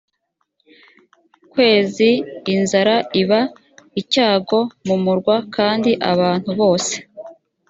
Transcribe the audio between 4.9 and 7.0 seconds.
murwa kandi abantu bose